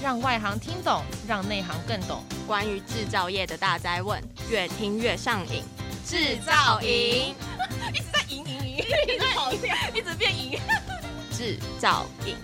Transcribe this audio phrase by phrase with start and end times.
[0.00, 2.22] 让外行听懂，让内行更懂。
[2.46, 5.62] 关于制造业的大灾问，越听越上瘾。
[6.06, 7.34] 制造营
[7.92, 10.58] 一直在赢赢赢，一直跑掉，一直变赢。
[11.32, 12.36] 制造营。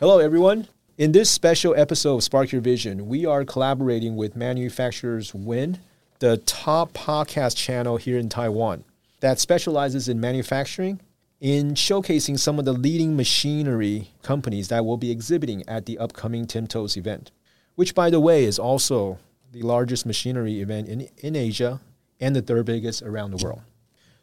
[0.00, 0.64] Hello, everyone.
[0.96, 5.78] In this special episode of Spark Your Vision, we are collaborating with Manufacturers Win,
[6.18, 8.84] the top podcast channel here in Taiwan
[9.20, 11.00] that specializes in manufacturing,
[11.40, 16.46] in showcasing some of the leading machinery companies that will be exhibiting at the upcoming
[16.46, 17.30] Timtos event,
[17.74, 19.18] which, by the way, is also
[19.52, 21.80] the largest machinery event in, in Asia
[22.20, 23.62] and the third biggest around the world.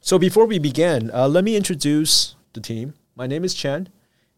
[0.01, 2.93] So, before we begin, uh, let me introduce the team.
[3.15, 3.89] My name is Chen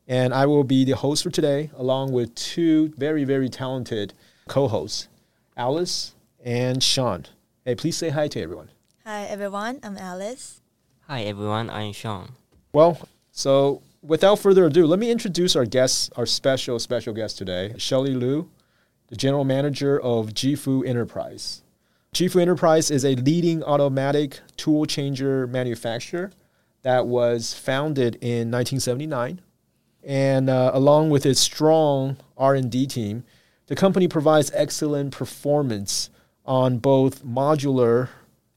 [0.07, 4.13] and I will be the host for today, along with two very, very talented
[4.47, 5.09] co hosts,
[5.57, 7.25] Alice and Sean.
[7.67, 8.69] Hey, please say hi to everyone.
[9.03, 10.61] Hi everyone, I'm Alice.
[11.07, 12.31] Hi everyone, I'm Sean.
[12.71, 17.73] Well, so without further ado, let me introduce our guests, our special, special guest today,
[17.77, 18.49] Shelly Liu,
[19.09, 21.61] the general manager of Gifu Enterprise.
[22.13, 26.31] Gifu Enterprise is a leading automatic tool changer manufacturer
[26.83, 29.41] that was founded in 1979
[30.05, 33.25] and uh, along with its strong r&d team
[33.65, 36.09] the company provides excellent performance
[36.47, 38.09] on both modular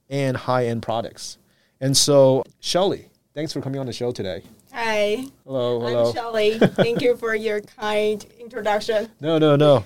[0.08, 1.38] and high-end products.
[1.80, 4.42] And so shelly thanks for coming on the show today.
[4.72, 6.08] Hi, hello hello.
[6.08, 6.58] I'm Shelly.
[6.58, 9.10] Thank you for your kind introduction.
[9.20, 9.84] no no no.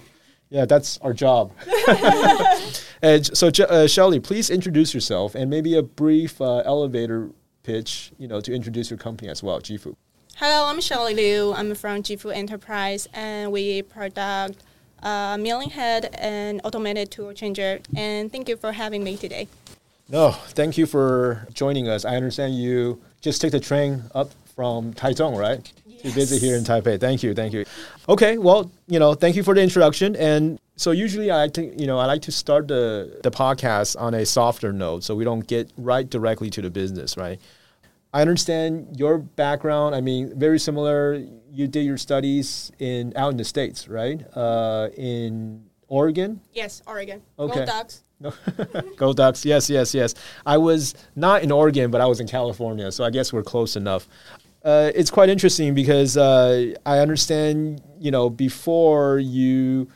[0.51, 1.53] Yeah that's our job.
[3.03, 7.31] And so Je- uh, shelly please introduce yourself and maybe a brief uh, elevator
[7.63, 9.95] pitch you know to introduce your company as well Gifu.
[10.37, 11.53] Hello, I'm Shelly Liu.
[11.53, 14.65] I'm from Gifu Enterprise, and we product
[15.05, 17.81] uh, milling head and automated tool changer.
[17.97, 19.49] And thank you for having me today.
[20.09, 22.05] No, thank you for joining us.
[22.05, 25.65] I understand you just take the train up from Taichung, right?
[26.03, 27.01] To visit here in Taipei.
[27.01, 27.65] Thank you, thank you.
[28.09, 30.15] Okay, well, you know, thank you for the introduction.
[30.17, 33.99] And so usually I like to, you know, I like to start the the podcast
[33.99, 37.41] on a softer note, so we don't get right directly to the business, right?
[38.15, 39.97] I understand your background.
[39.97, 41.21] I mean, very similar.
[41.51, 44.25] You did your studies in out in the states, right?
[44.37, 46.41] Uh, in Oregon.
[46.53, 47.23] Yes, Oregon.
[47.37, 47.61] Okay.
[47.61, 48.05] Go Ducks.
[48.21, 48.33] No.
[48.97, 49.45] Go Ducks.
[49.45, 50.15] Yes, yes, yes.
[50.47, 53.75] I was not in Oregon, but I was in California, so I guess we're close
[53.75, 54.07] enough.
[54.65, 59.89] Uh, it's quite interesting because uh, I understand, you know, before you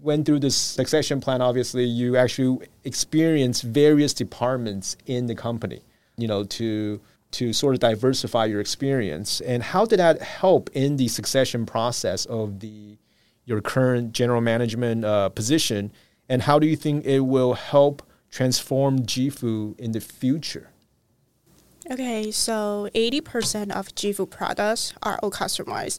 [0.00, 5.82] went through this succession plan, obviously, you actually experienced various departments in the company,
[6.16, 7.00] you know, to
[7.34, 9.40] to sort of diversify your experience.
[9.40, 12.98] And how did that help in the succession process of the
[13.44, 15.92] your current general management uh, position?
[16.28, 20.70] And how do you think it will help transform Gifu in the future?
[21.90, 25.98] Okay, so 80% of Gifu products are all customized.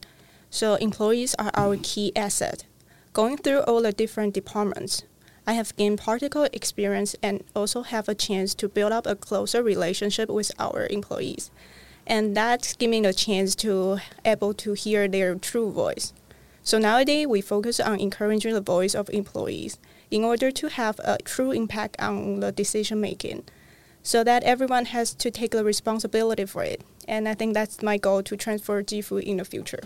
[0.50, 2.64] So employees are our key asset.
[3.12, 5.04] Going through all the different departments,
[5.46, 9.62] I have gained practical experience and also have a chance to build up a closer
[9.62, 11.50] relationship with our employees.
[12.06, 16.12] And that's giving the chance to able to hear their true voice.
[16.62, 19.78] So nowadays we focus on encouraging the voice of employees
[20.10, 23.44] in order to have a true impact on the decision making
[24.02, 26.82] so that everyone has to take the responsibility for it.
[27.06, 29.82] And I think that's my goal to transfer Gifu in the future.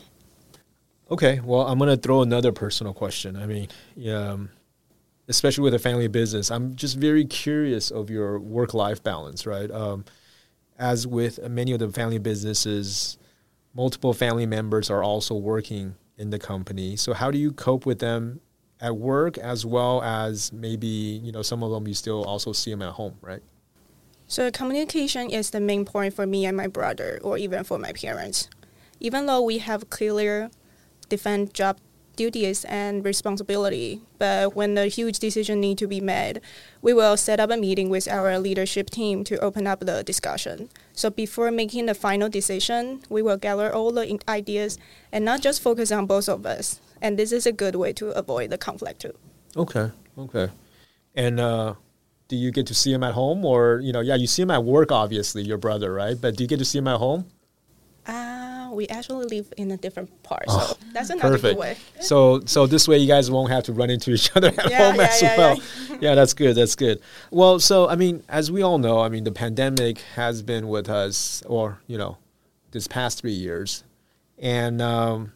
[1.10, 3.36] Okay, well, I'm going to throw another personal question.
[3.36, 3.68] I mean,
[4.10, 4.50] um,
[5.30, 9.70] especially with a family business, I'm just very curious of your work life balance, right?
[9.70, 10.04] Um,
[10.78, 13.16] as with many of the family businesses,
[13.72, 16.96] multiple family members are also working in the company.
[16.96, 18.40] So, how do you cope with them
[18.80, 22.72] at work as well as maybe, you know, some of them you still also see
[22.72, 23.42] them at home, right?
[24.26, 27.92] So communication is the main point for me and my brother, or even for my
[27.92, 28.48] parents.
[29.00, 30.50] Even though we have clear,
[31.08, 31.78] defined job
[32.20, 33.88] duties and responsibility,
[34.18, 36.36] but when a huge decision need to be made,
[36.82, 40.68] we will set up a meeting with our leadership team to open up the discussion.
[40.92, 44.76] So before making the final decision, we will gather all the ideas
[45.10, 46.78] and not just focus on both of us.
[47.00, 49.14] And this is a good way to avoid the conflict too.
[49.56, 49.90] Okay.
[50.18, 50.48] Okay.
[51.14, 51.74] And uh,
[52.28, 54.50] do you get to see him at home, or you know, yeah, you see him
[54.50, 56.20] at work, obviously, your brother, right?
[56.20, 57.24] But do you get to see him at home?
[58.72, 61.54] We actually live in a different part, so that's another Perfect.
[61.54, 61.76] good way.
[62.00, 64.90] So, so this way you guys won't have to run into each other at Yeah,
[64.90, 65.56] home yeah, as yeah, well.
[65.56, 65.96] yeah.
[66.00, 66.14] Yeah.
[66.14, 66.54] that's good.
[66.56, 67.00] That's good.
[67.30, 70.88] Well, so I mean, as we all know, I mean, the pandemic has been with
[70.88, 72.18] us, or you know,
[72.70, 73.84] this past three years,
[74.38, 75.32] and um,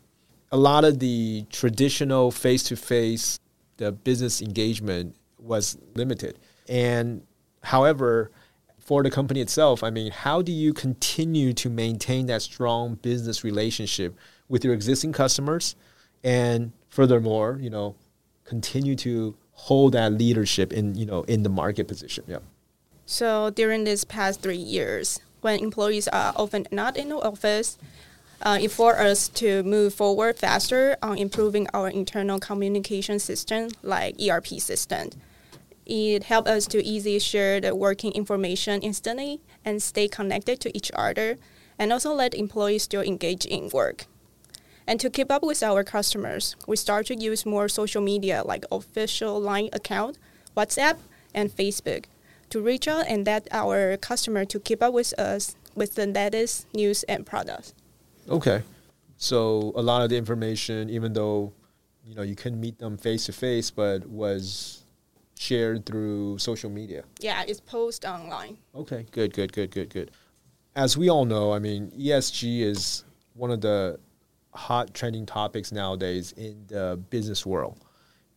[0.53, 3.39] a lot of the traditional face-to-face,
[3.77, 6.39] the business engagement was limited,
[6.69, 7.23] and
[7.65, 8.31] However,
[8.85, 13.43] for the company itself, I mean, how do you continue to maintain that strong business
[13.43, 14.15] relationship
[14.49, 15.75] with your existing customers,
[16.23, 17.97] and furthermore, you know,
[18.45, 22.25] continue to hold that leadership in you know in the market position?
[22.29, 22.39] Yeah.
[23.07, 27.79] So during these past three years, when employees are often not in the office,
[28.43, 34.21] uh, it forced us to move forward faster on improving our internal communication system, like
[34.21, 35.09] ERP system.
[35.87, 40.91] It helped us to easily share the working information instantly and stay connected to each
[40.95, 41.39] other,
[41.79, 44.07] and also let employees still engage in work.
[44.87, 48.65] And to keep up with our customers, we start to use more social media like
[48.71, 50.19] official line account,
[50.57, 50.99] WhatsApp,
[51.35, 52.05] and Facebook
[52.51, 56.67] to reach out and let our customer to keep up with us with the latest
[56.75, 57.75] news and products.
[58.29, 58.63] Okay.
[59.17, 61.53] So a lot of the information, even though
[62.05, 64.84] you know you couldn't meet them face to face, but was
[65.39, 67.05] shared through social media.
[67.21, 68.59] Yeah, it's posted online.
[68.75, 70.11] Okay, good, good, good, good, good.
[70.77, 73.05] As we all know, I mean, ESG is
[73.35, 73.99] one of the
[74.53, 77.79] hot trending topics nowadays in the business world,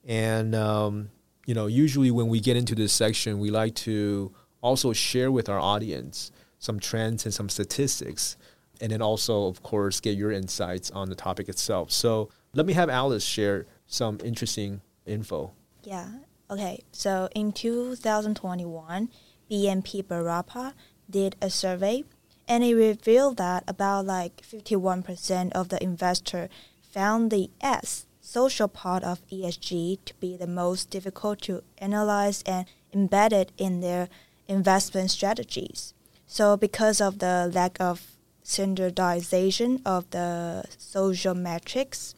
[0.06, 1.10] and um,
[1.46, 5.50] you know, usually when we get into this section, we like to also share with
[5.50, 8.38] our audience some trends and some statistics
[8.82, 11.92] and then also, of course, get your insights on the topic itself.
[11.92, 15.52] So let me have Alice share some interesting info.
[15.84, 16.08] Yeah.
[16.50, 16.84] Okay.
[16.92, 19.10] So in 2021,
[19.52, 20.74] BNP Paribas
[21.10, 22.04] did a survey,
[22.48, 26.50] and it revealed that about like 51% of the investor
[26.82, 32.66] found the S social part of ESG to be the most difficult to analyze and
[32.94, 34.10] embedded in their
[34.48, 35.94] investment strategies.
[36.26, 38.18] So because of the lack of
[38.48, 42.16] standardization of the social metrics.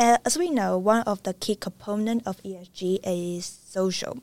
[0.00, 4.18] As we know, one of the key components of ESG is social.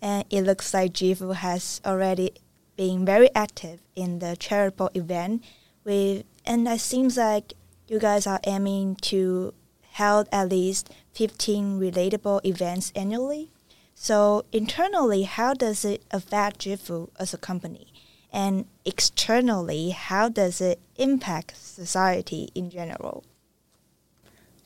[0.00, 2.34] And it looks like Gifu has already
[2.76, 5.42] been very active in the charitable event
[5.84, 7.54] with and it seems like
[7.88, 9.52] you guys are aiming to
[9.94, 13.50] hold at least 15 relatable events annually.
[13.96, 17.88] So internally, how does it affect Gifu as a company?
[18.32, 23.24] and externally, how does it impact society in general?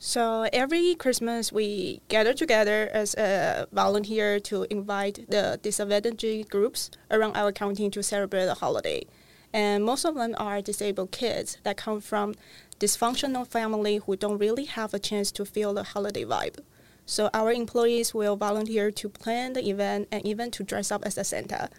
[0.05, 7.37] So every Christmas, we gather together as a volunteer to invite the disadvantaged groups around
[7.37, 9.05] our county to celebrate the holiday.
[9.53, 12.35] And most of them are disabled kids that come from
[12.81, 16.59] dysfunctional family who don't really have a chance to feel the holiday vibe.
[17.05, 21.17] So our employees will volunteer to plan the event and even to dress up as
[21.17, 21.69] a Santa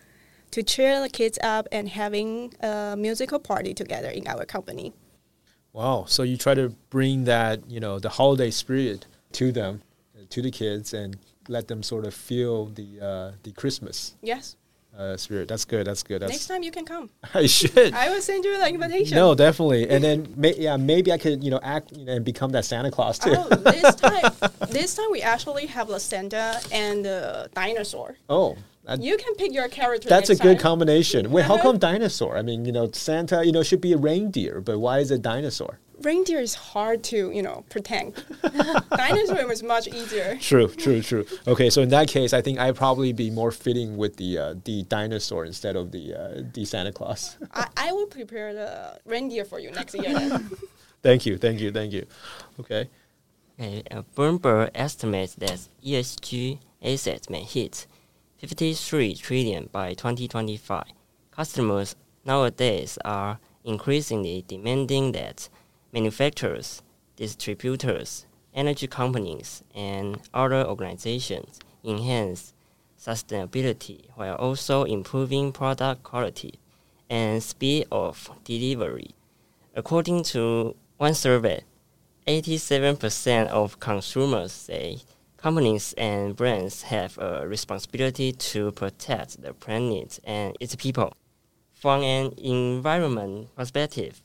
[0.51, 4.95] to cheer the kids up and having a musical party together in our company.
[5.75, 6.05] Wow!
[6.07, 9.83] So you try to bring that you know the holiday spirit to them,
[10.31, 11.19] to the kids, and
[11.49, 14.15] let them sort of feel the uh, the Christmas.
[14.23, 14.57] Yes.
[14.97, 15.49] Uh, spirit.
[15.49, 15.89] That's good.
[15.89, 16.23] That's good.
[16.23, 17.11] That's Next time you can come.
[17.35, 17.93] I should.
[17.93, 19.17] I will send you the invitation.
[19.17, 19.89] No, definitely.
[19.89, 22.65] And then, may, yeah, maybe I could, you know, act you know, and become that
[22.65, 23.35] Santa Claus too.
[23.37, 24.33] Oh, this time,
[24.71, 28.17] this time we actually have the Santa and the dinosaur.
[28.29, 28.57] Oh,
[28.99, 30.09] you can pick your character.
[30.09, 30.63] That's a good time.
[30.63, 31.31] combination.
[31.31, 32.37] Wait, how come dinosaur?
[32.37, 35.23] I mean, you know, Santa, you know, should be a reindeer, but why is it
[35.23, 35.79] dinosaur?
[36.03, 38.23] Reindeer is hard to, you know, pretend.
[38.97, 40.37] dinosaur was much easier.
[40.41, 41.25] True, true, true.
[41.47, 44.55] Okay, so in that case, I think I'd probably be more fitting with the uh,
[44.65, 47.39] the dinosaur instead of the uh, the Santa Claus.
[47.53, 50.41] I, I will prepare the reindeer for you next year.
[51.03, 52.07] thank you, thank you, thank you.
[52.61, 52.91] Okay.
[53.59, 57.87] Okay, uh, Bloomberg estimates that ESG assets may hit
[58.39, 60.85] 53 trillion by 2025.
[61.31, 65.49] Customers nowadays are increasingly demanding that
[65.93, 66.83] manufacturers,
[67.17, 72.53] distributors, energy companies, and other organizations enhance
[72.99, 76.55] sustainability while also improving product quality
[77.11, 79.11] and speed of delivery.
[79.75, 81.63] According to one survey,
[82.27, 85.01] 87% of consumers say
[85.45, 91.13] companies and brands have a responsibility to protect the planet and its people.
[91.75, 94.23] From an environment perspective,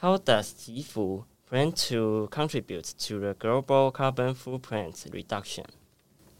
[0.00, 5.66] how does Gifu plan to contribute to the global carbon footprint reduction?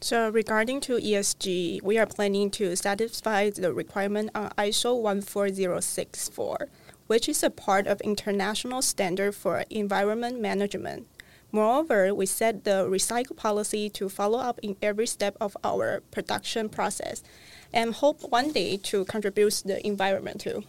[0.01, 6.67] So regarding to ESG, we are planning to satisfy the requirement on ISO 14064,
[7.07, 11.07] which is a part of international standard for environment management.
[11.51, 16.69] Moreover, we set the recycle policy to follow up in every step of our production
[16.69, 17.23] process
[17.73, 20.63] and hope one day to contribute to the environment too.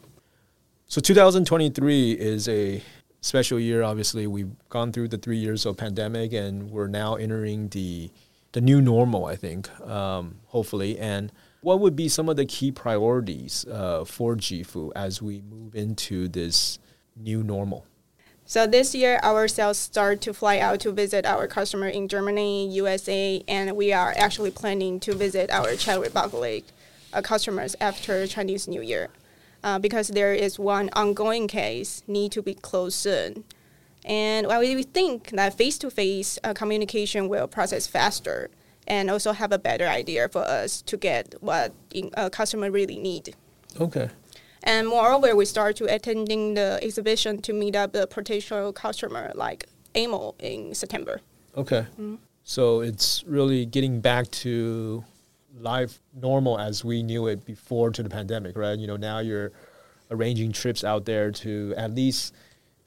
[0.86, 2.82] So 2023 is a
[3.20, 3.82] special year.
[3.82, 8.10] Obviously, we've gone through the three years of pandemic, and we're now entering the
[8.52, 9.26] the new normal.
[9.26, 11.30] I think, um, hopefully, and
[11.62, 16.26] What would be some of the key priorities uh, for Gifu as we move into
[16.26, 16.78] this
[17.14, 17.84] new normal?
[18.50, 22.68] So this year, our sales start to fly out to visit our customer in Germany,
[22.70, 26.64] USA, and we are actually planning to visit our Czech Republic
[27.12, 29.10] uh, customers after Chinese New Year,
[29.62, 33.44] uh, because there is one ongoing case need to be closed soon.
[34.04, 38.50] And while we think that face-to-face uh, communication will process faster
[38.84, 42.98] and also have a better idea for us to get what a uh, customer really
[42.98, 43.36] need.
[43.80, 44.10] Okay.
[44.62, 49.66] And moreover, we start to attending the exhibition to meet up the potential customer like
[49.96, 51.20] EMO in September.
[51.56, 51.86] Okay.
[51.92, 52.16] Mm-hmm.
[52.44, 55.04] So it's really getting back to
[55.58, 58.78] life normal as we knew it before to the pandemic, right?
[58.78, 59.52] You know, now you're
[60.10, 62.34] arranging trips out there to at least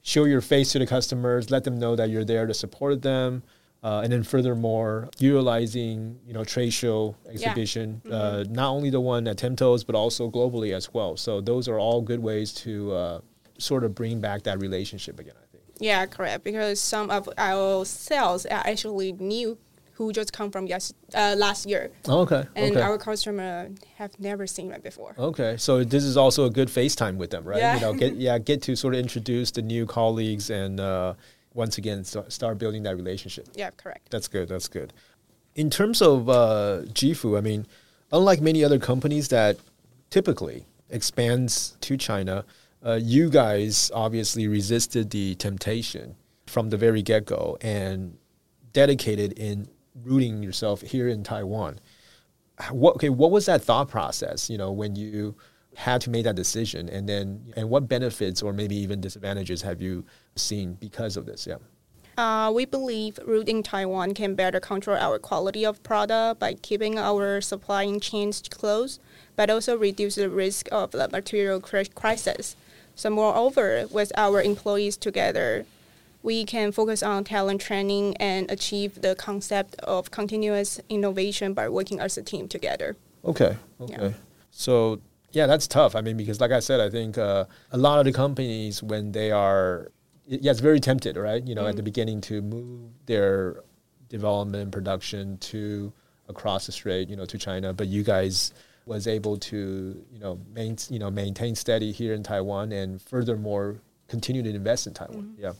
[0.01, 3.43] show your face to the customers, let them know that you're there to support them.
[3.83, 9.27] Uh, and then furthermore, utilizing you know trade show exhibition, uh, not only the one
[9.27, 11.17] at Timtos but also globally as well.
[11.17, 13.19] So those are all good ways to uh,
[13.57, 15.33] sort of bring back that relationship again.
[15.35, 15.63] I think.
[15.79, 16.45] Yeah, correct.
[16.45, 19.57] Because some of our sales are actually new,
[19.93, 22.45] who just come from yes uh, last year, Okay.
[22.55, 22.81] and okay.
[22.81, 25.13] our customer have never seen it before.
[25.17, 27.59] Okay, so this is also a good FaceTime with them, right?
[27.59, 27.75] Yeah.
[27.75, 31.15] You know, get yeah, get to sort of introduce the new colleagues and uh,
[31.53, 33.47] once again start, start building that relationship.
[33.55, 34.09] Yeah, correct.
[34.09, 34.49] That's good.
[34.49, 34.93] That's good.
[35.55, 37.67] In terms of uh, Gifu, I mean,
[38.11, 39.57] unlike many other companies that
[40.09, 42.45] typically expands to China,
[42.85, 46.15] uh, you guys obviously resisted the temptation
[46.47, 48.17] from the very get go and
[48.73, 49.67] dedicated in
[50.03, 51.79] rooting yourself here in Taiwan.
[52.71, 53.09] What okay?
[53.09, 54.49] What was that thought process?
[54.49, 55.35] You know, when you
[55.75, 59.81] had to make that decision, and then and what benefits or maybe even disadvantages have
[59.81, 61.47] you seen because of this?
[61.47, 61.57] Yeah.
[62.15, 67.41] Uh, we believe rooting Taiwan can better control our quality of product by keeping our
[67.41, 68.99] supply chains close,
[69.35, 72.55] but also reduce the risk of the material crisis.
[72.95, 75.65] So, moreover, with our employees together,
[76.21, 81.99] we can focus on talent training and achieve the concept of continuous innovation by working
[81.99, 82.95] as a team together.
[83.25, 83.57] Okay.
[83.81, 84.13] Okay.
[84.51, 85.01] So
[85.33, 85.95] yeah, that's tough.
[85.95, 89.11] I mean, because like I said, I think uh, a lot of the companies when
[89.11, 89.91] they are,
[90.27, 91.45] yeah, it's very tempted, right?
[91.45, 93.63] You know, at the beginning to move their
[94.09, 95.91] development and production to
[96.29, 97.73] across the strait, you know, to China.
[97.73, 98.53] But you guys
[98.85, 103.77] was able to, you know, main, you know, maintain steady here in Taiwan, and furthermore
[104.07, 105.33] continue to invest in Taiwan.
[105.39, 105.53] Yeah,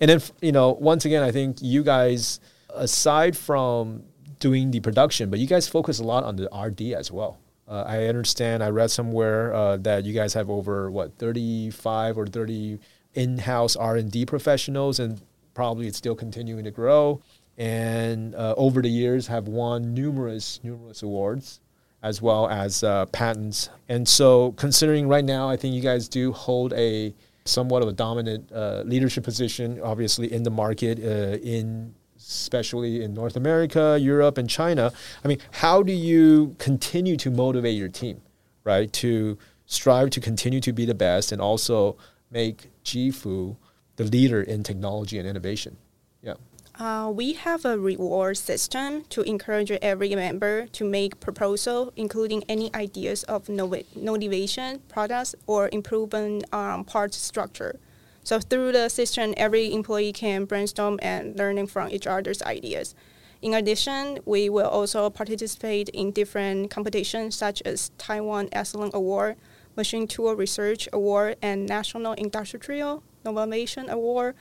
[0.00, 2.38] and then you know, once again, I think you guys,
[2.70, 4.04] aside from
[4.38, 7.38] doing the production, but you guys focus a lot on the RD as well.
[7.68, 8.62] Uh, I understand.
[8.62, 12.78] I read somewhere uh, that you guys have over what thirty-five or thirty
[13.14, 15.20] in-house R and D professionals, and
[15.54, 17.20] probably it's still continuing to grow.
[17.58, 21.60] And uh, over the years, have won numerous numerous awards
[22.02, 23.68] as well as uh, patents.
[23.88, 27.92] And so, considering right now, I think you guys do hold a somewhat of a
[27.92, 31.94] dominant uh, leadership position, obviously in the market, uh, in
[32.28, 34.92] especially in North America, Europe, and China.
[35.24, 38.20] I mean, how do you continue to motivate your team,
[38.64, 41.96] right, to strive to continue to be the best and also
[42.30, 43.56] make Gifu
[43.96, 45.76] the leader in technology and innovation?
[46.22, 46.34] Yeah.
[46.78, 52.74] Uh, we have a reward system to encourage every member to make proposal, including any
[52.74, 57.78] ideas of innovation, products, or improvement um, parts structure.
[58.26, 62.96] So through the system, every employee can brainstorm and learning from each other's ideas.
[63.40, 69.36] In addition, we will also participate in different competitions such as Taiwan Excellence Award,
[69.76, 74.34] Machine Tool Research Award, and National Industrial Innovation Award.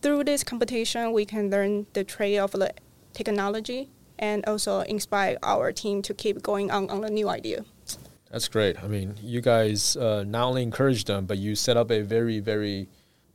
[0.00, 2.72] Through this competition, we can learn the trade of the
[3.14, 7.64] technology and also inspire our team to keep going on on a new idea.
[8.30, 8.80] That's great.
[8.80, 12.38] I mean, you guys uh, not only encourage them, but you set up a very,
[12.38, 12.86] very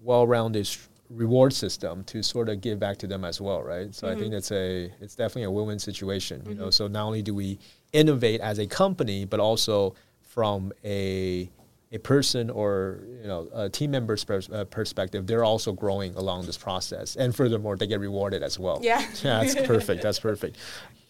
[0.02, 0.70] well-rounded
[1.10, 3.94] reward system to sort of give back to them as well, right?
[3.96, 6.44] So I think it's a it's definitely a win-win situation.
[6.48, 7.60] You know, so not only do we
[7.94, 11.50] innovate as a company, but also from a
[11.92, 16.46] a person or you know a team member's pers- uh, perspective, they're also growing along
[16.46, 18.80] this process, and furthermore, they get rewarded as well.
[18.82, 19.00] Yeah.
[19.24, 20.04] yeah, that's perfect.
[20.04, 20.58] That's perfect.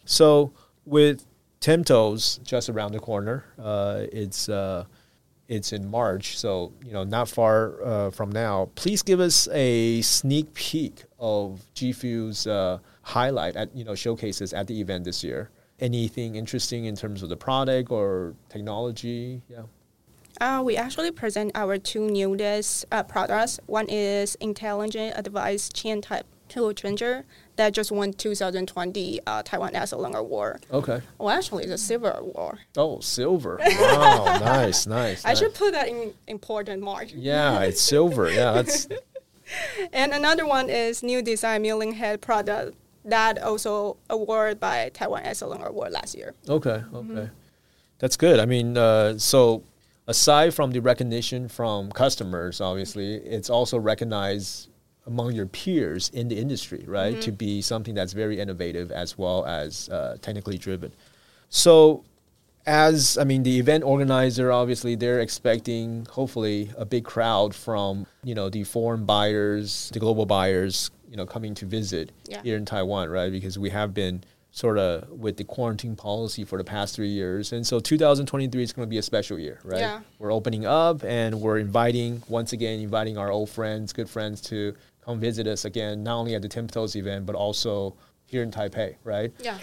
[0.06, 0.54] So
[0.86, 1.26] with
[1.60, 4.86] Timtos just around the corner, uh, it's uh,
[5.50, 8.70] it's in March, so you know not far uh, from now.
[8.76, 14.68] Please give us a sneak peek of Gifu's uh, highlight at you know showcases at
[14.68, 15.50] the event this year.
[15.80, 19.42] Anything interesting in terms of the product or technology?
[19.50, 19.64] Yeah.
[20.40, 23.60] Uh, we actually present our two newest uh, products.
[23.66, 27.26] One is intelligent advice chain type tool changer
[27.56, 30.66] that just won 2020 uh, Taiwan Excellence Award.
[30.72, 31.02] Okay.
[31.18, 32.60] Well, actually, it's a silver award.
[32.76, 33.60] Oh, silver.
[33.80, 35.24] Wow, nice, nice.
[35.26, 35.40] I nice.
[35.40, 37.08] should put that in important mark.
[37.14, 38.30] Yeah, it's silver.
[38.30, 38.88] Yeah, that's
[39.94, 42.76] And another one is new design milling head product
[43.06, 46.34] that also awarded by Taiwan Excellence Award last year.
[46.48, 46.84] okay.
[46.94, 47.30] Okay,
[47.98, 48.40] that's good.
[48.40, 49.64] I mean, uh, so
[50.08, 54.69] aside from the recognition from customers, obviously, it's also recognized
[55.10, 57.20] among your peers in the industry, right?
[57.22, 60.92] To be something that's very innovative as well as uh, technically driven.
[61.50, 62.04] So,
[62.66, 68.36] as I mean, the event organizer obviously they're expecting hopefully a big crowd from you
[68.36, 72.42] know the foreign buyers, the global buyers, you know, coming to visit Yeah.
[72.44, 73.32] here in Taiwan, right?
[73.32, 77.54] Because we have been sort of with the quarantine policy for the past three years,
[77.54, 79.80] and so 2023 is going to be a special year, right?
[79.80, 80.02] Yeah.
[80.20, 84.76] We're opening up and we're inviting once again inviting our old friends, good friends to
[85.10, 88.96] come visit us again, not only at the Timtos event but also here in Taipei,
[89.04, 89.32] right?
[89.42, 89.58] Yeah.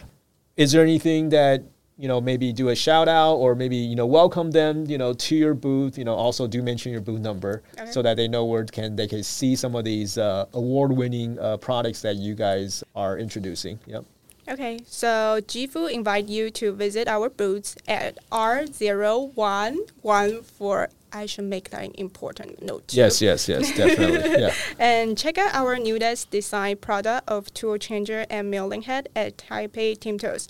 [0.56, 1.62] is there anything that
[1.98, 5.14] you know maybe do a shout out or maybe you know welcome them you know
[5.14, 7.90] to your booth you know also do mention your booth number Okay.
[7.90, 11.38] so that they know where can they can see some of these uh, award winning
[11.38, 14.04] uh, products that you guys are introducing yep
[14.48, 20.88] Okay, so Gifu invite you to visit our booths at R0114.
[21.22, 22.88] I should make that an important note.
[22.88, 22.96] too.
[22.98, 28.26] yes yes yes definitely yeah And check out our newest design product of tool changer
[28.30, 30.48] and milling head at Taipei Timtos.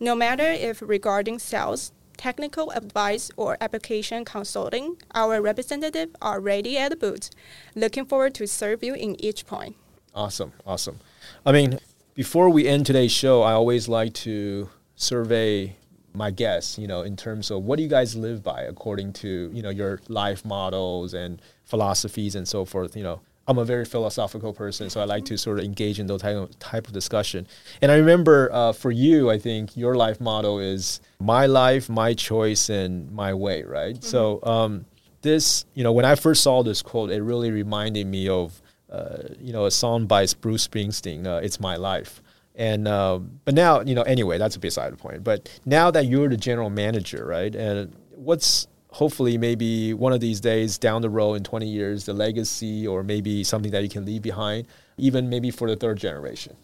[0.00, 6.90] No matter if regarding sales, technical advice, or application consulting, our representatives are ready at
[6.90, 7.30] the booth.
[7.74, 9.76] Looking forward to serve you in each point.
[10.14, 10.98] Awesome, awesome.
[11.46, 11.78] I mean,
[12.14, 15.77] before we end today's show, I always like to survey
[16.18, 19.50] my guess, you know, in terms of what do you guys live by according to,
[19.54, 23.20] you know, your life models and philosophies and so forth, you know.
[23.46, 26.36] I'm a very philosophical person, so I like to sort of engage in those type
[26.36, 27.46] of, type of discussion.
[27.80, 32.12] And I remember uh, for you, I think your life motto is my life, my
[32.12, 34.04] choice, and my way, right?
[34.04, 34.84] So um,
[35.22, 39.34] this, you know, when I first saw this quote, it really reminded me of uh,
[39.40, 42.22] you know, a song by Bruce Springsteen, uh, "It's My Life."
[42.58, 45.22] And uh, but now, you know, anyway, that's a beside the point.
[45.22, 47.54] But now that you're the general manager, right?
[47.54, 52.12] And what's hopefully maybe one of these days down the road in 20 years, the
[52.12, 54.66] legacy or maybe something that you can leave behind,
[54.96, 56.56] even maybe for the third generation.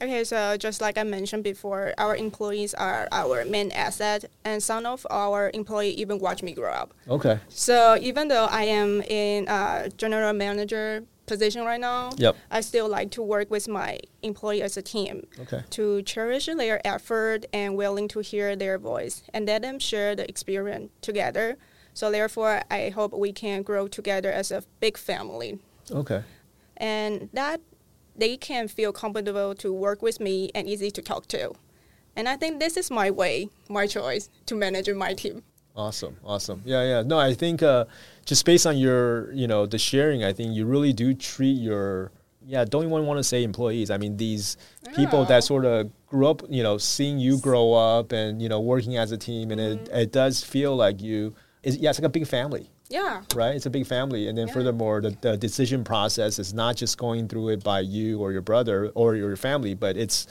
[0.00, 4.86] Okay, so just like I mentioned before, our employees are our main asset, and some
[4.86, 6.94] of our employees even watch me grow up.
[7.08, 7.40] Okay.
[7.48, 12.36] So even though I am in a general manager position right now, Yep.
[12.50, 15.62] I still like to work with my employee as a team Okay.
[15.70, 20.28] to cherish their effort and willing to hear their voice and let them share the
[20.28, 21.56] experience together.
[21.94, 25.58] So therefore, I hope we can grow together as a big family,
[25.90, 26.22] Okay.
[26.76, 27.60] and that
[28.16, 31.52] they can feel comfortable to work with me and easy to talk to.
[32.16, 35.42] And I think this is my way, my choice to manage my team.
[35.78, 36.60] Awesome, awesome.
[36.64, 37.02] Yeah, yeah.
[37.02, 37.84] No, I think uh,
[38.26, 42.10] just based on your, you know, the sharing, I think you really do treat your,
[42.44, 43.88] yeah, don't even want to say employees.
[43.88, 44.56] I mean, these
[44.96, 48.58] people that sort of grew up, you know, seeing you grow up and you know
[48.60, 52.06] working as a team, and it, it does feel like you, it's, yeah, it's like
[52.06, 52.68] a big family.
[52.90, 54.54] Yeah, Right, it's a big family, and then Yeah.
[54.54, 58.40] furthermore, the, the decision process is not just going through it by you or your
[58.40, 60.26] brother or your family, but it's,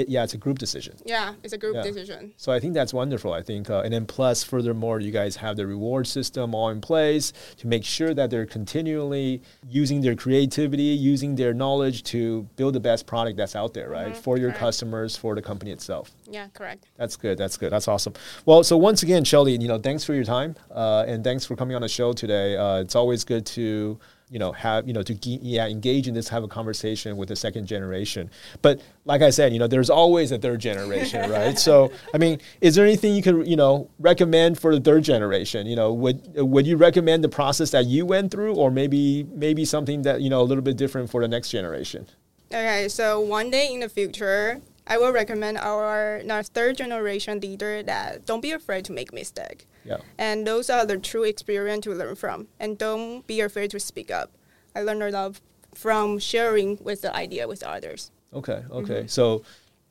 [0.00, 0.94] it, yeah, it's a group decision.
[1.04, 1.82] yeah, it's a group Yeah.
[1.82, 2.32] decision.
[2.36, 3.32] So I think that's wonderful.
[3.32, 6.80] I think, uh, and then plus, furthermore, you guys have the reward system all in
[6.80, 10.82] place to make sure that they're continually using their creativity,
[11.12, 14.60] using their knowledge to build the best product that's out there, right, for your correct.
[14.60, 16.10] customers, for the company itself.
[16.30, 16.86] Yeah, correct.
[16.96, 17.36] That's good.
[17.38, 17.70] That's good.
[17.72, 18.14] That's awesome.
[18.46, 21.56] Well, so once again, Shelly, you know, thanks for your time, uh, and thanks for
[21.56, 22.56] coming on the show today.
[22.56, 23.98] Uh, it's always good to
[24.30, 27.36] you know have you know to yeah engage in this have a conversation with the
[27.36, 28.30] second generation.
[28.62, 31.58] But like I said, you know, there's always a third generation, right?
[31.58, 35.66] So I mean, is there anything you could you know recommend for the third generation?
[35.66, 39.64] You know, would would you recommend the process that you went through, or maybe maybe
[39.64, 42.06] something that you know a little bit different for the next generation?
[42.52, 47.80] Okay, so one day in the future, I will recommend our, our third generation leader
[47.84, 49.68] that don't be afraid to make mistake.
[49.84, 49.98] Yeah.
[50.18, 52.48] And those are the true experience to learn from.
[52.58, 54.30] And don't be afraid to speak up.
[54.74, 55.40] I learned a lot
[55.74, 58.10] from sharing with the idea with others.
[58.32, 58.62] Okay.
[58.70, 59.06] Okay.
[59.06, 59.42] So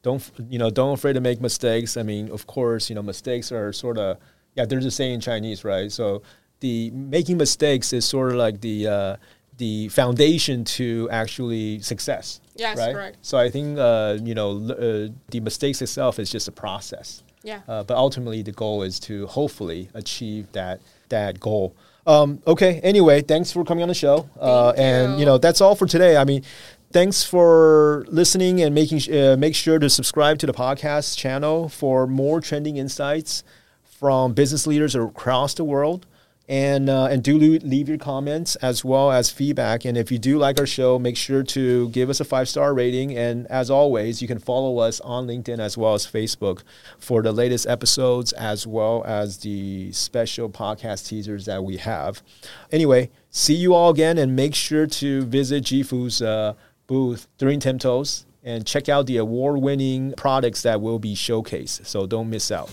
[0.02, 0.70] don't you know?
[0.70, 1.98] Don't afraid to make mistakes.
[1.98, 4.18] I mean, of course, you know, mistakes are sort of
[4.56, 4.66] yeah.
[4.66, 5.92] There's a saying in Chinese, right?
[5.92, 6.22] So
[6.62, 9.16] the making mistakes is sort of like the uh,
[9.58, 12.40] the foundation to actually success.
[12.56, 12.94] Yes, right?
[12.94, 13.18] correct.
[13.22, 17.24] So I think uh, you know l- uh, the mistakes itself is just a process.
[17.44, 17.62] Yeah.
[17.68, 21.76] Uh, but ultimately, the goal is to hopefully achieve that that goal.
[22.06, 22.80] Um, okay.
[22.82, 24.30] Anyway, thanks for coming on the show.
[24.40, 25.26] Uh, and you.
[25.26, 26.18] know that's all for today.
[26.18, 26.44] I mean,
[26.92, 32.08] Thanks for listening and making uh, make sure to subscribe to the podcast channel for
[32.08, 33.44] more trending insights
[33.84, 36.08] from business leaders across the world.
[36.50, 39.86] And, uh, and do leave your comments as well as feedback.
[39.86, 42.74] And if you do like our show, make sure to give us a five star
[42.74, 43.16] rating.
[43.16, 46.64] And as always, you can follow us on LinkedIn as well as Facebook
[46.98, 52.24] for the latest episodes as well as the special podcast teasers that we have.
[52.72, 56.56] Anyway, see you all again and make sure to visit Gifu's uh,
[56.88, 61.86] booth during Timtos and check out the award winning products that will be showcased.
[61.86, 62.72] So don't miss out.